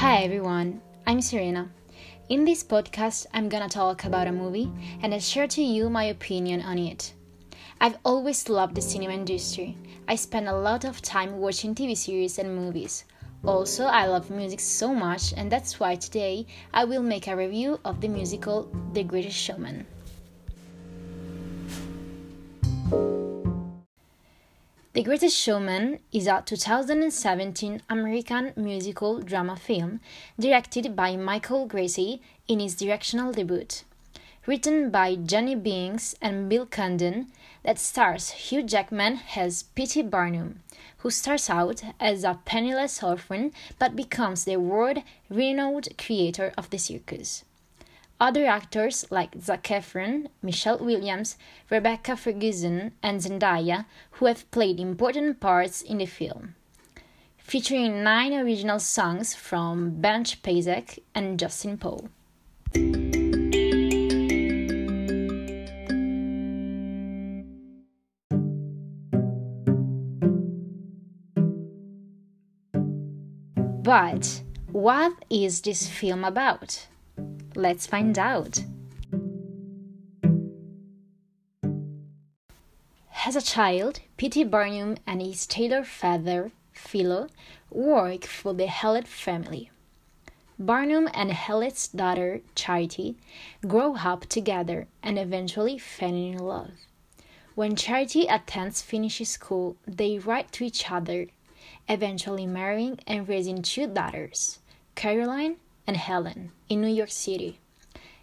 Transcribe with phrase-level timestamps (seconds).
[0.00, 1.68] Hi everyone, I'm Serena.
[2.30, 4.72] In this podcast, I'm gonna talk about a movie
[5.02, 7.12] and I share to you my opinion on it.
[7.82, 9.76] I've always loved the cinema industry.
[10.08, 13.04] I spend a lot of time watching TV series and movies.
[13.44, 17.78] Also, I love music so much, and that's why today I will make a review
[17.84, 19.84] of the musical The Greatest Showman.
[24.92, 30.00] The Greatest Showman is a 2017 American musical drama film
[30.36, 32.18] directed by Michael Gracey
[32.48, 33.68] in his directional debut.
[34.48, 37.28] Written by Johnny Binks and Bill Condon,
[37.62, 40.02] that stars Hugh Jackman as P.T.
[40.02, 40.58] Barnum,
[40.98, 46.78] who starts out as a penniless orphan but becomes the world renowned creator of the
[46.78, 47.44] circus.
[48.20, 51.38] Other actors like Zac Efron, Michelle Williams,
[51.70, 56.54] Rebecca Ferguson, and Zendaya, who have played important parts in the film.
[57.38, 62.10] Featuring nine original songs from Butch Pasek and Justin Paul.
[73.82, 76.86] But what is this film about?
[77.54, 78.62] Let's find out.
[83.26, 84.44] As a child, P.T.
[84.44, 87.28] Barnum and his tailor father, Philo,
[87.70, 89.70] work for the Hallett family.
[90.58, 93.16] Barnum and Hallett's daughter, Charity,
[93.66, 96.70] grow up together and eventually fall in love.
[97.54, 101.26] When Charity attends finishing school, they write to each other,
[101.88, 104.60] eventually marrying and raising two daughters,
[104.94, 105.56] Caroline
[105.86, 107.58] and Helen in New York City.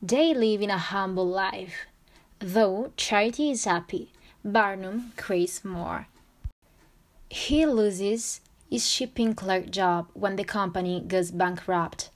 [0.00, 1.86] They live in a humble life.
[2.38, 4.12] Though Charity is happy,
[4.44, 6.06] Barnum craves more.
[7.28, 12.10] He loses his shipping clerk job when the company goes bankrupt.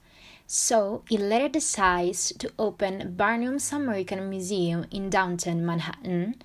[0.47, 6.35] So he later decides to open Barnum's American Museum in downtown Manhattan,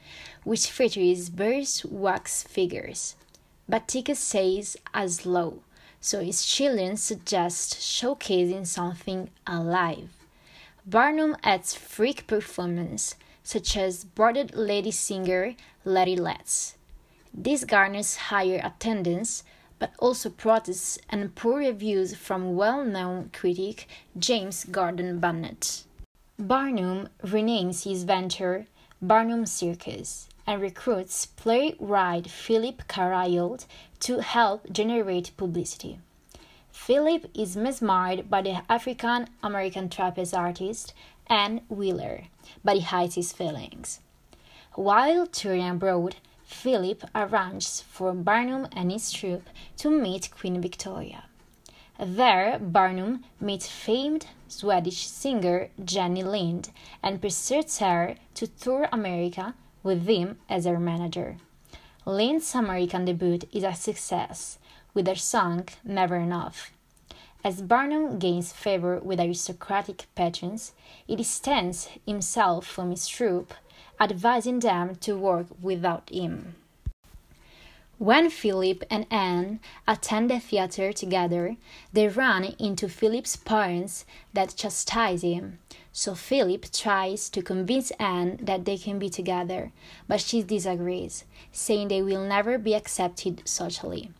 [0.44, 3.16] which features various wax figures.
[3.68, 5.62] But ticket sales are low,
[6.08, 10.08] so his children suggest showcasing something alive.
[10.86, 15.54] Barnum adds freak performance, such as boarded lady singer
[15.84, 16.76] Lettie Lutz.
[17.34, 19.44] This garners higher attendance,
[19.78, 23.86] but also protests and poor reviews from well-known critic
[24.18, 25.84] James Gordon Bennett.
[26.38, 28.64] Barnum renames his venture
[29.02, 33.58] Barnum Circus and recruits playwright Philip Carlyle
[34.00, 35.98] to help generate publicity.
[36.72, 40.94] Philip is mesmerized by the African American trapeze artist
[41.26, 42.24] Anne Wheeler,
[42.64, 44.00] but he hides his feelings.
[44.72, 51.24] While touring abroad, Philip arranges for Barnum and his troupe to meet Queen Victoria.
[52.00, 56.70] There, Barnum meets famed Swedish singer Jenny Lind
[57.02, 61.36] and persuades her to tour America with him as her manager.
[62.04, 64.58] Lind's American debut is a success,
[64.94, 66.70] with her song Never Enough.
[67.44, 70.72] As Barnum gains favor with aristocratic patrons,
[71.06, 73.54] he distances himself from his troupe,
[74.00, 76.56] advising them to work without him.
[77.98, 81.56] When Philip and Anne attend the theater together,
[81.92, 85.58] they run into Philip's parents that chastise him.
[85.98, 89.72] So Philip tries to convince Anne that they can be together,
[90.06, 94.12] but she disagrees, saying they will never be accepted socially.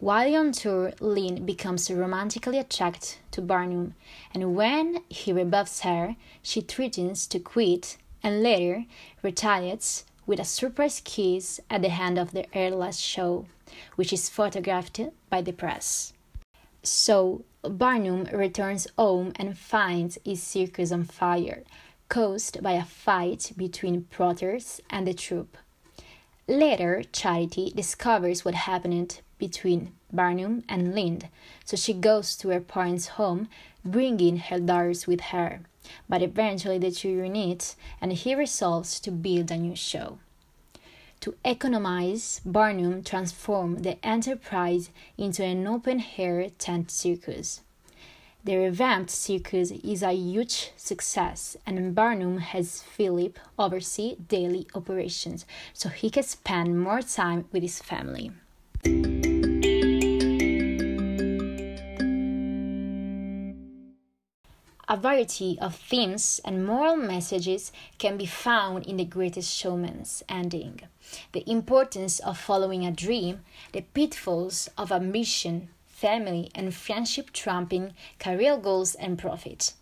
[0.00, 3.94] While on tour, Lind becomes romantically attracted to Barnum,
[4.34, 8.84] and when he rebuffs her, she threatens to quit and later
[9.22, 13.46] retaliates with a surprise kiss at the end of the last show,
[13.94, 14.98] which is photographed
[15.30, 16.14] by the press.
[16.86, 21.64] So, Barnum returns home and finds his circus on fire,
[22.08, 25.58] caused by a fight between Proteus and the troupe.
[26.46, 31.28] Later, Charity discovers what happened between Barnum and Lind,
[31.64, 33.48] so she goes to her parents' home,
[33.84, 35.62] bringing her daughters with her.
[36.08, 40.20] But eventually the two reunite, and he resolves to build a new show.
[41.20, 47.62] To economize, Barnum transformed the enterprise into an open air tent circus.
[48.44, 55.88] The revamped circus is a huge success, and Barnum has Philip oversee daily operations so
[55.88, 58.30] he can spend more time with his family.
[64.88, 70.80] A variety of themes and moral messages can be found in The Greatest Showman's ending.
[71.32, 73.40] The importance of following a dream,
[73.72, 79.72] the pitfalls of ambition, family, and friendship trumping career goals and profit.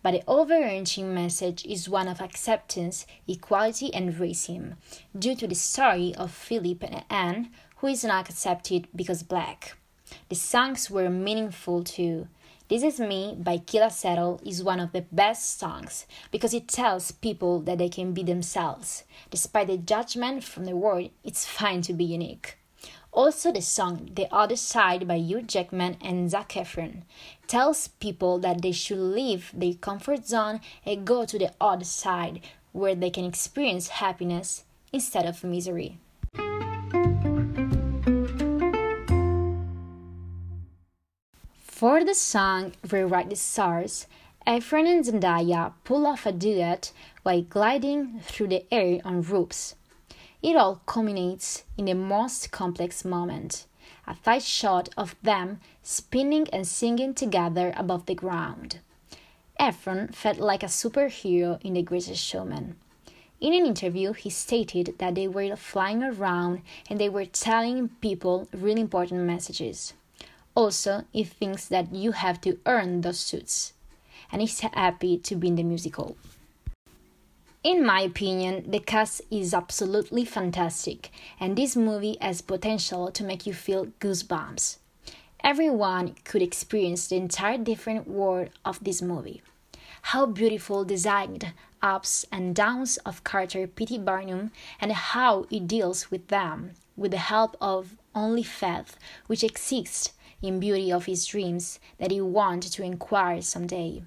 [0.00, 4.76] But the overarching message is one of acceptance, equality, and racism,
[5.18, 9.76] due to the story of Philip and Anne, who is not accepted because black.
[10.28, 12.28] The songs were meaningful too.
[12.72, 17.12] This Is Me by Keala Settle is one of the best songs because it tells
[17.12, 19.04] people that they can be themselves.
[19.28, 22.56] Despite the judgment from the world, it's fine to be unique.
[23.12, 27.02] Also, the song The Other Side by Hugh Jackman and Zac Efron
[27.46, 32.40] tells people that they should leave their comfort zone and go to the other side
[32.72, 34.64] where they can experience happiness
[34.94, 35.98] instead of misery.
[41.82, 44.06] For the song Rewrite the Stars,
[44.46, 46.92] Efron and Zendaya pull off a duet
[47.24, 49.74] while gliding through the air on roofs.
[50.44, 53.66] It all culminates in the most complex moment
[54.06, 58.78] a tight shot of them spinning and singing together above the ground.
[59.58, 62.76] Efron felt like a superhero in The Greatest Showman.
[63.40, 68.46] In an interview, he stated that they were flying around and they were telling people
[68.52, 69.94] really important messages.
[70.54, 73.72] Also, he thinks that you have to earn those suits,
[74.30, 76.16] and he's happy to be in the musical.
[77.64, 83.46] In my opinion, the cast is absolutely fantastic, and this movie has potential to make
[83.46, 84.78] you feel goosebumps.
[85.44, 89.42] Everyone could experience the entire different world of this movie.
[90.02, 93.98] How beautiful designed ups and downs of Carter P.T.
[93.98, 94.50] Barnum
[94.80, 98.96] and how he deals with them with the help of only faith
[99.26, 100.12] which exists
[100.42, 104.02] in beauty of his dreams that he wants to inquire someday.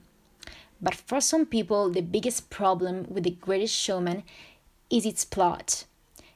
[0.82, 4.24] But for some people, the biggest problem with The Greatest Showman
[4.90, 5.86] is its plot.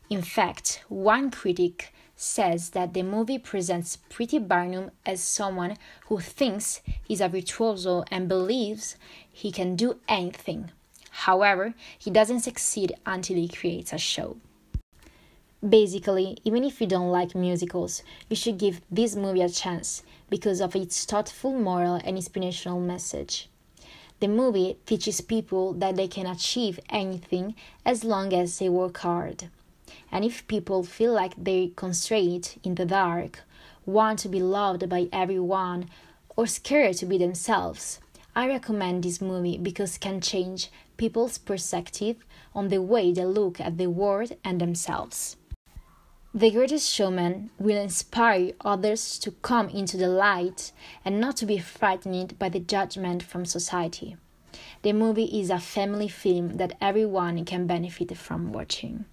[0.10, 4.40] In fact, one critic says that the movie presents P.T.
[4.40, 8.96] Barnum as someone who thinks he's a virtuoso and believes
[9.32, 10.72] he can do anything.
[11.12, 14.38] However, he doesn't succeed until he creates a show.
[15.68, 20.62] Basically, even if you don't like musicals, you should give this movie a chance because
[20.62, 23.50] of its thoughtful moral and inspirational message.
[24.22, 29.50] The movie teaches people that they can achieve anything as long as they work hard.
[30.10, 33.42] And if people feel like they're constrained in the dark,
[33.86, 35.90] want to be loved by everyone,
[36.38, 38.00] or scared to be themselves,
[38.34, 42.24] I recommend this movie because it can change people's perspective
[42.56, 45.36] on the way they look at the world and themselves.
[46.32, 50.72] The Greatest Showman will inspire others to come into the light
[51.04, 54.16] and not to be frightened by the judgment from society.
[54.84, 59.06] The movie is a family film that everyone can benefit from watching.